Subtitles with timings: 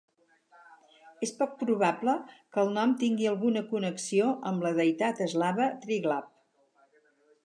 [1.25, 2.15] És poc probable
[2.55, 6.27] que el nom tingui alguna connexió amb la deïtat eslava Triglav.